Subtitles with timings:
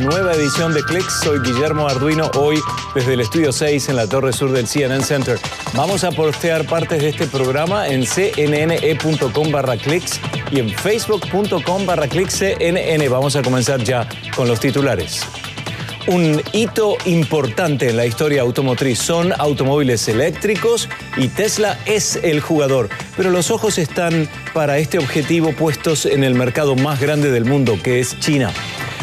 [0.00, 1.20] nueva edición de Clicks.
[1.22, 2.60] Soy Guillermo Arduino, hoy
[2.94, 5.38] desde el estudio 6 en la torre sur del CNN Center.
[5.74, 10.20] Vamos a postear partes de este programa en cnne.com barra clicks
[10.50, 13.08] y en facebook.com barra CNN.
[13.08, 15.22] Vamos a comenzar ya con los titulares.
[16.08, 22.88] Un hito importante en la historia automotriz son automóviles eléctricos y Tesla es el jugador.
[23.16, 27.76] Pero los ojos están para este objetivo puestos en el mercado más grande del mundo,
[27.82, 28.52] que es China.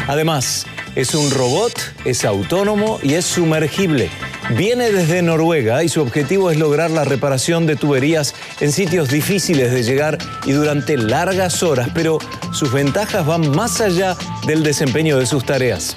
[0.06, 1.72] Además, es un robot,
[2.04, 4.10] es autónomo y es sumergible.
[4.56, 9.72] Viene desde Noruega y su objetivo es lograr la reparación de tuberías en sitios difíciles
[9.72, 12.18] de llegar y durante largas horas, pero
[12.52, 15.96] sus ventajas van más allá del desempeño de sus tareas.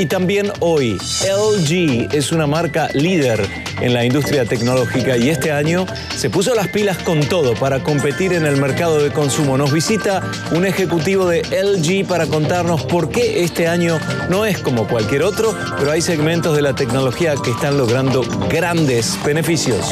[0.00, 3.46] Y también hoy, LG es una marca líder
[3.82, 5.84] en la industria tecnológica y este año
[6.16, 9.58] se puso las pilas con todo para competir en el mercado de consumo.
[9.58, 14.88] Nos visita un ejecutivo de LG para contarnos por qué este año no es como
[14.88, 19.84] cualquier otro, pero hay segmentos de la tecnología que están logrando grandes beneficios.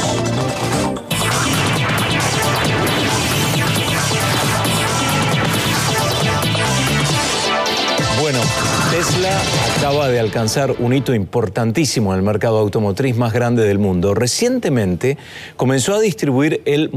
[9.78, 14.12] Acaba de alcanzar un hito importantísimo en el mercado automotriz más grande del mundo.
[14.12, 15.16] Recientemente
[15.56, 16.90] comenzó a distribuir el,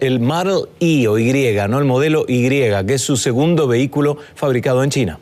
[0.00, 4.82] el Model Y o Y, no el modelo Y, que es su segundo vehículo fabricado
[4.82, 5.18] en China.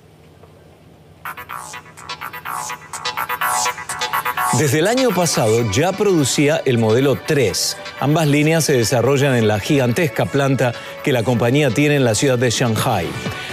[4.56, 7.76] Desde el año pasado ya producía el modelo 3.
[7.98, 10.72] Ambas líneas se desarrollan en la gigantesca planta
[11.02, 13.08] que la compañía tiene en la ciudad de Shanghai.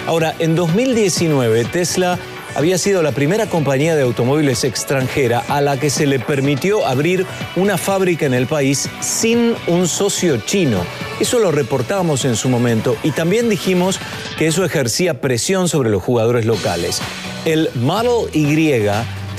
[0.06, 2.20] Ahora, en 2019 Tesla
[2.56, 7.26] había sido la primera compañía de automóviles extranjera a la que se le permitió abrir
[7.56, 10.84] una fábrica en el país sin un socio chino.
[11.20, 14.00] Eso lo reportábamos en su momento y también dijimos
[14.38, 17.02] que eso ejercía presión sobre los jugadores locales.
[17.46, 18.46] El Model Y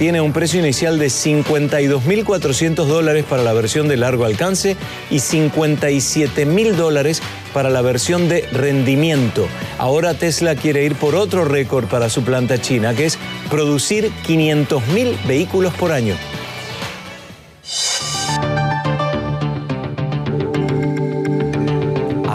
[0.01, 4.79] tiene un precio inicial de 52.400 dólares para la versión de largo alcance
[5.11, 7.21] y 57.000 dólares
[7.53, 9.47] para la versión de rendimiento.
[9.79, 13.19] Ahora Tesla quiere ir por otro récord para su planta china, que es
[13.51, 16.17] producir 500.000 vehículos por año.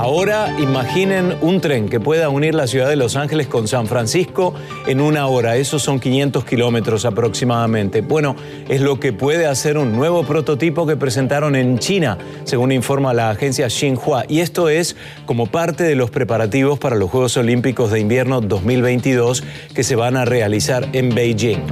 [0.06, 4.54] Ahora imaginen un tren que pueda unir la ciudad de Los Ángeles con San Francisco
[4.86, 5.56] en una hora.
[5.56, 8.02] Esos son 500 kilómetros aproximadamente.
[8.02, 8.36] Bueno,
[8.70, 13.32] es lo que puede hacer un nuevo prototipo que presentaron en China, según informa la
[13.32, 14.26] agencia Xinhua.
[14.28, 14.96] Y esto es
[15.26, 20.18] como parte de los preparativos para los Juegos Olímpicos de Invierno 2022 que se van
[20.18, 21.64] a realizar en Beijing.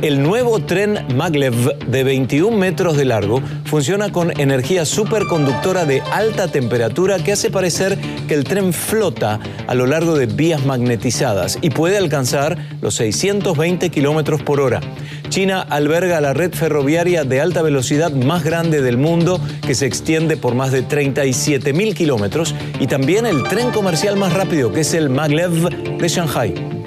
[0.00, 6.48] El nuevo tren Maglev de 21 metros de largo funciona con energía superconductora de alta
[6.48, 7.81] temperatura que hace parecer
[8.28, 13.90] que el tren flota a lo largo de vías magnetizadas y puede alcanzar los 620
[13.90, 14.80] kilómetros por hora.
[15.28, 20.36] China alberga la red ferroviaria de alta velocidad más grande del mundo, que se extiende
[20.36, 24.94] por más de 37 mil kilómetros, y también el tren comercial más rápido, que es
[24.94, 26.81] el Maglev de Shanghai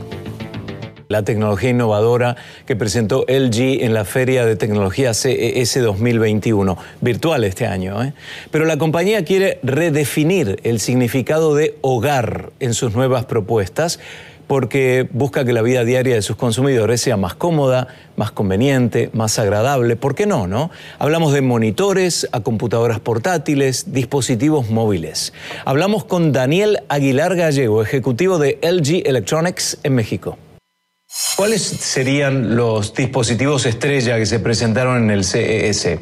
[1.16, 7.68] la tecnología innovadora que presentó LG en la Feria de Tecnología CES 2021, virtual este
[7.68, 8.04] año.
[8.04, 8.14] ¿eh?
[8.52, 14.00] Pero la compañía quiere redefinir el significado de hogar en sus nuevas propuestas
[14.48, 17.88] porque busca que la vida diaria de sus consumidores sea más cómoda,
[18.18, 19.96] más conveniente, más agradable.
[19.96, 20.70] ¿Por qué no, no?
[21.00, 25.34] Hablamos de monitores, a computadoras portátiles, dispositivos móviles.
[25.64, 30.38] Hablamos con Daniel Aguilar Gallego, ejecutivo de LG Electronics en México.
[31.38, 36.00] ¿Cuáles serían los dispositivos estrella que se presentaron en el CES?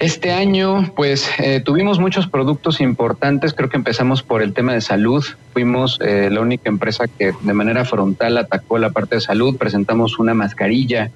[0.00, 3.54] Este año, pues eh, tuvimos muchos productos importantes.
[3.54, 5.24] Creo que empezamos por el tema de salud.
[5.52, 9.56] Fuimos eh, la única empresa que de manera frontal atacó la parte de salud.
[9.56, 11.12] Presentamos una mascarilla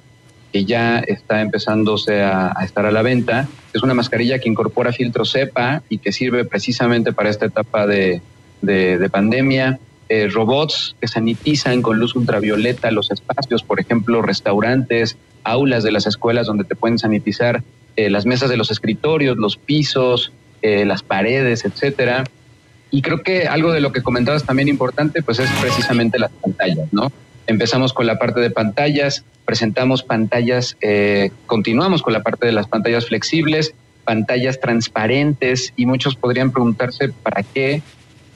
[0.53, 3.49] que ya está empezándose a, estar a la venta.
[3.75, 8.21] Es una mascarilla que incorpora filtro cepa y que sirve precisamente para esta etapa de
[9.11, 9.81] pandemia.
[10.13, 16.05] Eh, robots que sanitizan con luz ultravioleta los espacios, por ejemplo, restaurantes, aulas de las
[16.05, 17.63] escuelas donde te pueden sanitizar
[17.95, 22.25] eh, las mesas de los escritorios, los pisos, eh, las paredes, etcétera.
[22.91, 26.93] Y creo que algo de lo que comentabas también importante, pues es precisamente las pantallas,
[26.93, 27.13] ¿no?
[27.47, 30.77] Empezamos con la parte de pantallas, presentamos pantallas,
[31.47, 33.75] continuamos con la parte de las pantallas flexibles,
[34.05, 37.83] pantallas transparentes y muchos podrían preguntarse para qué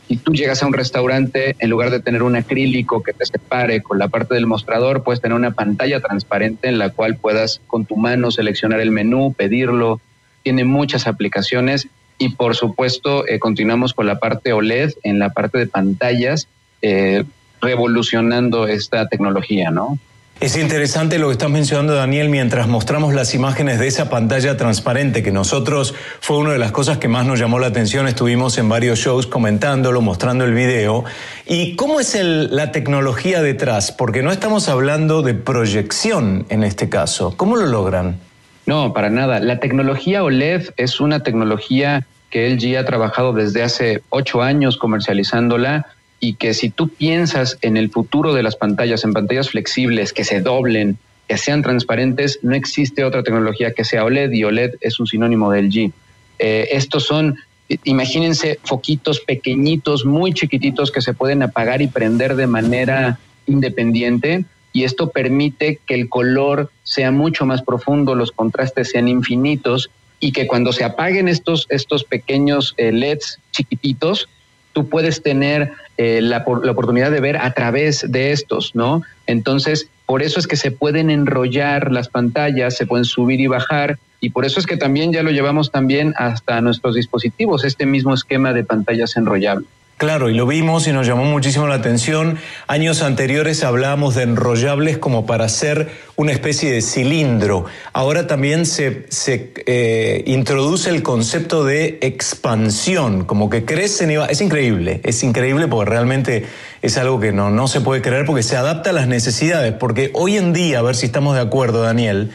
[0.09, 3.83] si tú llegas a un restaurante, en lugar de tener un acrílico que te separe
[3.83, 7.87] con la parte del mostrador, puedes tener una pantalla transparente en la cual puedas con
[7.87, 10.01] tu mano seleccionar el menú, pedirlo.
[10.43, 15.59] Tiene muchas aplicaciones y por supuesto eh, continuamos con la parte OLED en la parte
[15.59, 16.49] de pantallas,
[16.83, 17.25] eh,
[17.61, 19.99] revolucionando esta tecnología, ¿no?
[20.41, 25.23] Es interesante lo que estás mencionando, Daniel, mientras mostramos las imágenes de esa pantalla transparente,
[25.23, 28.09] que nosotros fue una de las cosas que más nos llamó la atención.
[28.09, 31.05] Estuvimos en varios shows comentándolo, mostrando el video.
[31.47, 33.93] ¿Y cómo es la tecnología detrás?
[33.93, 37.35] Porque no estamos hablando de proyección en este caso.
[37.37, 38.19] ¿Cómo lo logran?
[38.67, 39.39] No, para nada.
[39.41, 45.87] La tecnología OLED es una tecnología que LG ha trabajado desde hace ocho años comercializándola
[46.21, 50.25] y que si tú piensas en el futuro de las pantallas, en pantallas flexibles que
[50.25, 55.01] se doblen, que sean transparentes, no existe otra tecnología que sea OLED y OLED es
[55.01, 55.93] un sinónimo de LG.
[56.39, 57.37] Eh, estos son,
[57.85, 64.45] imagínense, foquitos pequeñitos, muy chiquititos que se pueden apagar y prender de manera independiente
[64.75, 69.89] y esto permite que el color sea mucho más profundo, los contrastes sean infinitos
[70.19, 74.29] y que cuando se apaguen estos, estos pequeños eh, LEDs chiquititos,
[74.75, 79.03] tú puedes tener eh, la, la, oportunidad de ver a través de estos, ¿no?
[79.27, 83.99] Entonces, por eso es que se pueden enrollar las pantallas, se pueden subir y bajar,
[84.21, 88.13] y por eso es que también ya lo llevamos también hasta nuestros dispositivos, este mismo
[88.13, 89.69] esquema de pantallas enrollables.
[89.97, 92.37] Claro, y lo vimos y nos llamó muchísimo la atención.
[92.67, 97.67] Años anteriores hablábamos de enrollables como para hacer una especie de cilindro.
[97.93, 104.27] Ahora también se, se eh, introduce el concepto de expansión, como que crecen y va.
[104.27, 106.45] Es increíble, es increíble porque realmente
[106.83, 109.75] es algo que no, no se puede creer porque se adapta a las necesidades.
[109.75, 112.33] Porque hoy en día, a ver si estamos de acuerdo, Daniel,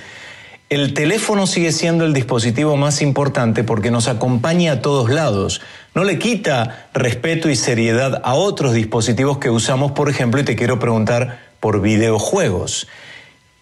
[0.70, 5.62] el teléfono sigue siendo el dispositivo más importante porque nos acompaña a todos lados.
[5.96, 10.56] No le quita respeto y seriedad a otros dispositivos que usamos, por ejemplo, y te
[10.56, 12.88] quiero preguntar por videojuegos.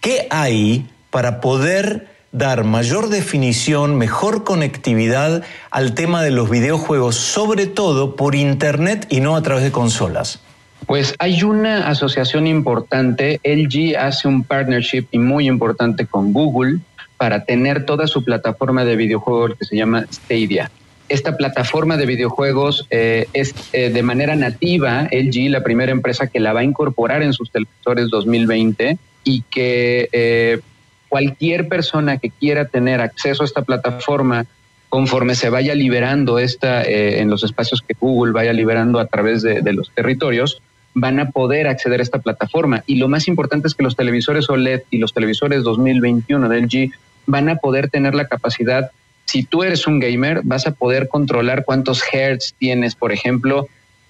[0.01, 7.65] ¿Qué hay para poder dar mayor definición, mejor conectividad al tema de los videojuegos, sobre
[7.65, 10.39] todo por Internet y no a través de consolas?
[10.85, 16.79] Pues hay una asociación importante, LG hace un partnership muy importante con Google
[17.17, 20.69] para tener toda su plataforma de videojuegos que se llama Stadia.
[21.09, 26.39] Esta plataforma de videojuegos eh, es eh, de manera nativa LG, la primera empresa que
[26.39, 30.59] la va a incorporar en sus televisores 2020 y que eh,
[31.07, 34.45] cualquier persona que quiera tener acceso a esta plataforma
[34.89, 39.61] conforme se vaya liberando esta en los espacios que Google vaya liberando a través de,
[39.61, 40.61] de los territorios,
[40.93, 42.83] van a poder acceder a esta plataforma.
[42.87, 46.91] Y lo más importante es que los televisores OLED y los televisores 2021 de LG
[47.27, 48.89] van a poder tener la capacidad,
[49.27, 53.67] si tú eres un gamer, vas a poder controlar cuántos hertz tienes, por ejemplo,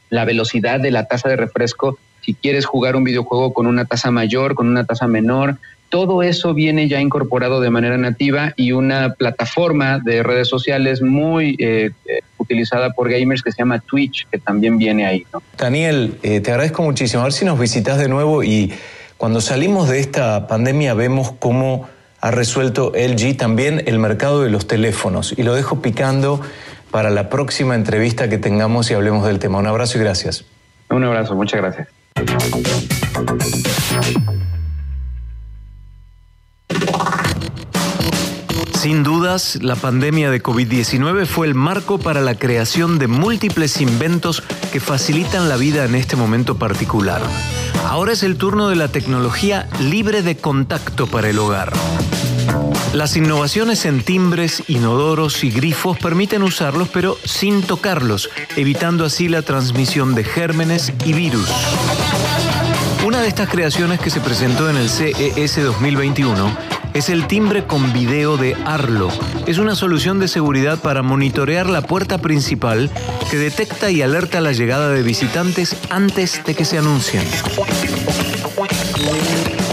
[0.10, 4.12] la velocidad de la tasa de refresco, si quieres jugar un videojuego con una tasa
[4.12, 5.58] mayor, con una tasa menor,
[5.90, 11.56] todo eso viene ya incorporado de manera nativa y una plataforma de redes sociales muy
[11.60, 15.26] eh, eh, utilizada por gamers que se llama Twitch, que también viene ahí.
[15.58, 17.22] Daniel, eh, te agradezco muchísimo.
[17.22, 18.74] A ver si nos visitas de nuevo y
[19.16, 21.88] cuando salimos de esta pandemia vemos cómo
[22.22, 25.34] ha resuelto LG también el mercado de los teléfonos.
[25.38, 26.42] Y lo dejo picando
[26.92, 29.60] para la próxima entrevista que tengamos y hablemos del tema.
[29.60, 30.46] Un abrazo y gracias.
[30.90, 31.88] Un abrazo, muchas gracias.
[38.74, 44.42] Sin dudas, la pandemia de COVID-19 fue el marco para la creación de múltiples inventos
[44.72, 47.22] que facilitan la vida en este momento particular.
[47.88, 51.72] Ahora es el turno de la tecnología libre de contacto para el hogar.
[52.94, 59.42] Las innovaciones en timbres, inodoros y grifos permiten usarlos pero sin tocarlos, evitando así la
[59.42, 61.50] transmisión de gérmenes y virus.
[63.06, 67.94] Una de estas creaciones que se presentó en el CES 2021 es el timbre con
[67.94, 69.10] video de Arlo.
[69.46, 72.90] Es una solución de seguridad para monitorear la puerta principal
[73.30, 77.24] que detecta y alerta la llegada de visitantes antes de que se anuncien.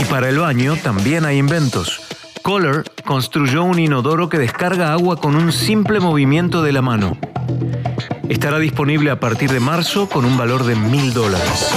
[0.03, 2.03] Y para el baño también hay inventos.
[2.43, 7.17] Kohler construyó un inodoro que descarga agua con un simple movimiento de la mano.
[8.29, 11.73] Estará disponible a partir de marzo con un valor de mil dólares.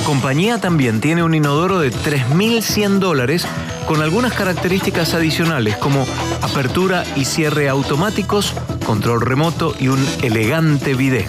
[0.00, 3.46] La compañía también tiene un inodoro de 3.100 dólares
[3.86, 6.06] con algunas características adicionales como
[6.40, 8.54] apertura y cierre automáticos,
[8.86, 11.28] control remoto y un elegante bidet.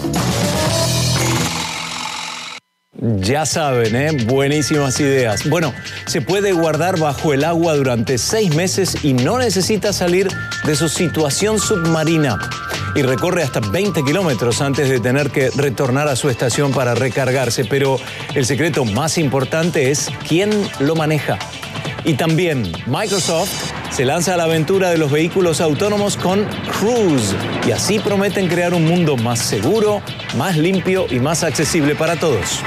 [2.94, 4.12] Ya saben, ¿eh?
[4.24, 5.48] buenísimas ideas.
[5.50, 5.74] Bueno,
[6.06, 10.28] se puede guardar bajo el agua durante seis meses y no necesita salir
[10.64, 12.38] de su situación submarina
[12.94, 17.64] y recorre hasta 20 kilómetros antes de tener que retornar a su estación para recargarse.
[17.64, 17.98] Pero
[18.34, 21.38] el secreto más importante es quién lo maneja.
[22.04, 23.50] Y también Microsoft
[23.90, 26.44] se lanza a la aventura de los vehículos autónomos con
[26.80, 27.34] Cruise
[27.66, 30.02] y así prometen crear un mundo más seguro,
[30.36, 32.62] más limpio y más accesible para todos.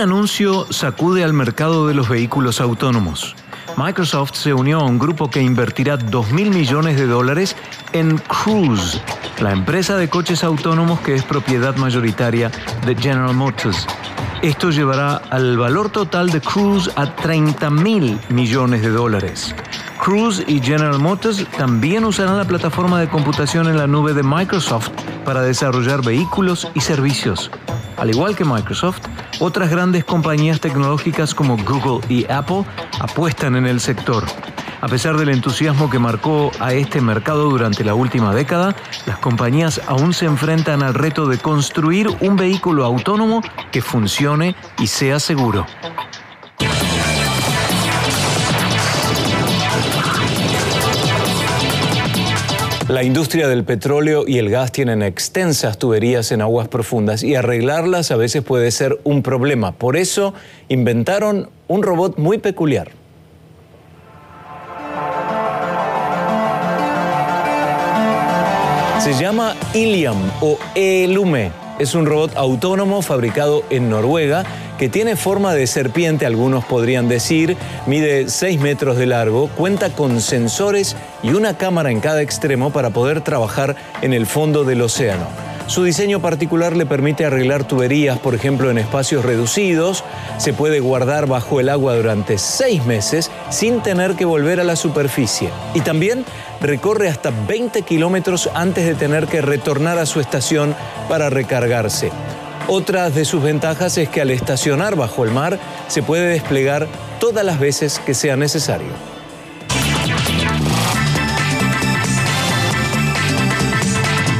[0.00, 3.36] Un anuncio sacude al mercado de los vehículos autónomos.
[3.76, 7.54] Microsoft se unió a un grupo que invertirá 2 mil millones de dólares
[7.92, 8.98] en Cruise,
[9.42, 12.50] la empresa de coches autónomos que es propiedad mayoritaria
[12.86, 13.86] de General Motors.
[14.40, 19.54] Esto llevará al valor total de Cruise a 30 mil millones de dólares.
[20.02, 24.88] Cruise y General Motors también usarán la plataforma de computación en la nube de Microsoft
[25.26, 27.50] para desarrollar vehículos y servicios.
[27.98, 29.02] Al igual que Microsoft,
[29.40, 32.64] otras grandes compañías tecnológicas como Google y Apple
[33.00, 34.24] apuestan en el sector.
[34.80, 38.74] A pesar del entusiasmo que marcó a este mercado durante la última década,
[39.06, 43.42] las compañías aún se enfrentan al reto de construir un vehículo autónomo
[43.72, 45.66] que funcione y sea seguro.
[52.90, 58.10] La industria del petróleo y el gas tienen extensas tuberías en aguas profundas y arreglarlas
[58.10, 59.70] a veces puede ser un problema.
[59.70, 60.34] Por eso
[60.68, 62.90] inventaron un robot muy peculiar.
[68.98, 71.52] Se llama Iliam o Elume.
[71.78, 74.44] Es un robot autónomo fabricado en Noruega
[74.80, 80.22] que tiene forma de serpiente, algunos podrían decir, mide 6 metros de largo, cuenta con
[80.22, 85.26] sensores y una cámara en cada extremo para poder trabajar en el fondo del océano.
[85.66, 90.02] Su diseño particular le permite arreglar tuberías, por ejemplo, en espacios reducidos.
[90.38, 94.76] Se puede guardar bajo el agua durante seis meses sin tener que volver a la
[94.76, 95.50] superficie.
[95.74, 96.24] Y también
[96.62, 100.74] recorre hasta 20 kilómetros antes de tener que retornar a su estación
[101.06, 102.10] para recargarse.
[102.72, 105.58] Otra de sus ventajas es que al estacionar bajo el mar
[105.88, 106.86] se puede desplegar
[107.18, 108.86] todas las veces que sea necesario.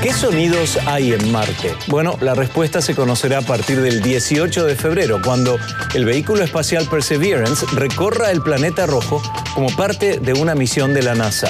[0.01, 1.75] ¿Qué sonidos hay en Marte?
[1.89, 5.59] Bueno, la respuesta se conocerá a partir del 18 de febrero, cuando
[5.95, 9.21] el vehículo espacial Perseverance recorra el planeta rojo
[9.57, 11.49] como parte de una misión de la NASA.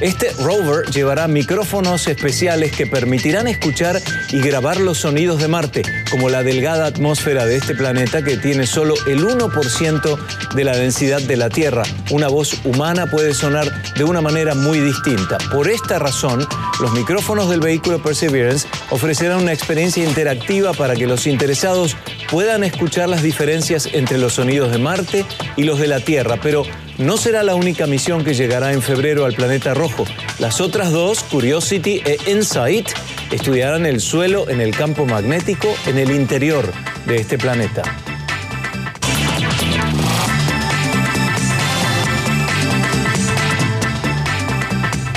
[0.00, 4.00] Este rover llevará micrófonos especiales que permitirán escuchar
[4.32, 8.66] y grabar los sonidos de Marte, como la delgada atmósfera de este planeta que tiene
[8.66, 10.18] solo el 1%
[10.54, 11.84] de la densidad de la Tierra.
[12.10, 15.38] Una voz humana puede sonar de una manera muy distinta.
[15.52, 16.46] Por esta razón,
[16.80, 21.96] los micrófonos del vehículo Perseverance ofrecerán una experiencia interactiva para que los interesados
[22.30, 25.24] puedan escuchar las diferencias entre los sonidos de Marte
[25.56, 26.64] y los de la Tierra, pero
[26.98, 30.04] no será la única misión que llegará en febrero al planeta rojo.
[30.38, 32.88] Las otras dos, Curiosity e Insight,
[33.30, 36.70] estudiarán el suelo en el campo magnético en el interior
[37.06, 37.82] de este planeta.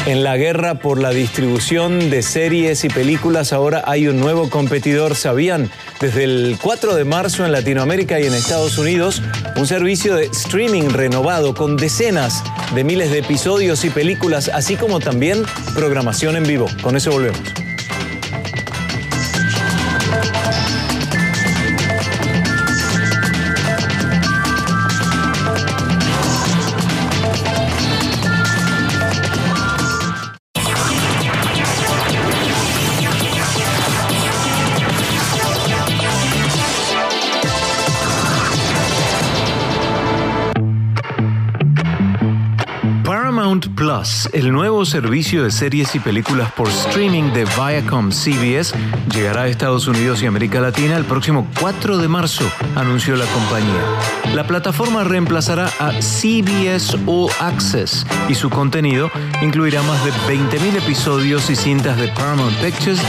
[0.08, 5.16] En la guerra por la distribución de series y películas ahora hay un nuevo competidor,
[5.16, 5.70] ¿sabían?
[6.00, 9.22] Desde el 4 de marzo en Latinoamérica y en Estados Unidos,
[9.58, 12.42] un servicio de streaming renovado con decenas
[12.74, 15.44] de miles de episodios y películas, así como también
[15.76, 16.68] programación en vivo.
[16.82, 17.67] Con eso volvemos.
[44.32, 48.76] El nuevo servicio de series y películas por streaming de Viacom CBS,
[49.12, 52.44] llegará a Estados Unidos y América Latina el próximo 4 de marzo,
[52.76, 54.36] anunció la compañía.
[54.36, 59.10] La plataforma reemplazará a CBS All Access y su contenido
[59.42, 63.02] incluirá más de 20.000 episodios y cintas de Paramount Pictures,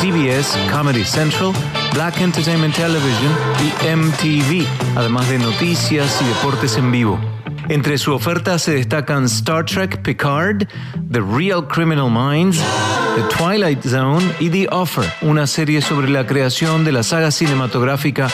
[0.00, 1.52] CBS, Comedy Central,
[1.92, 3.32] Black Entertainment Television
[3.64, 7.35] y MTV, además de noticias y deportes en vivo.
[7.68, 10.68] Entre su oferta se destacan Star Trek Picard,
[11.10, 12.62] The Real Criminal Minds,
[13.16, 18.28] The Twilight Zone y The Offer, una serie sobre la creación de la saga cinematográfica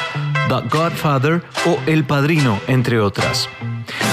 [0.48, 3.48] The Godfather o El Padrino, entre otras.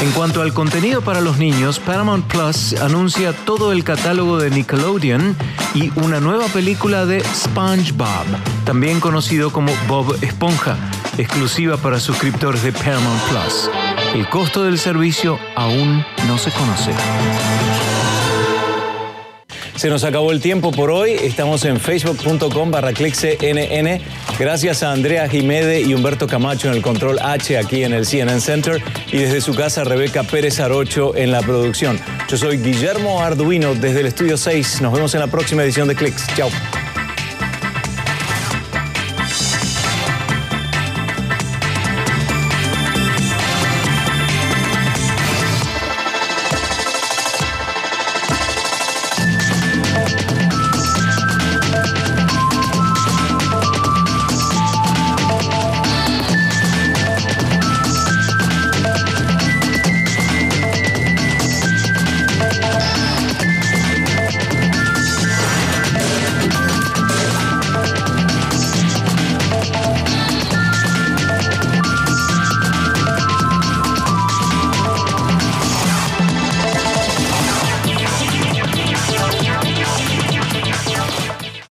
[0.01, 5.35] En cuanto al contenido para los niños, Paramount Plus anuncia todo el catálogo de Nickelodeon
[5.73, 8.25] y una nueva película de SpongeBob,
[8.65, 10.77] también conocido como Bob Esponja,
[11.17, 13.69] exclusiva para suscriptores de Paramount Plus.
[14.13, 16.91] El costo del servicio aún no se conoce.
[19.75, 21.11] Se nos acabó el tiempo por hoy.
[21.11, 24.01] Estamos en facebook.com barra cnn.
[24.37, 28.41] Gracias a Andrea Jimede y Humberto Camacho en el control H aquí en el CNN
[28.41, 31.99] Center y desde su casa Rebeca Pérez Arocho en la producción.
[32.27, 34.81] Yo soy Guillermo Arduino desde el estudio 6.
[34.81, 36.27] Nos vemos en la próxima edición de Clicks.
[36.35, 36.49] Chao.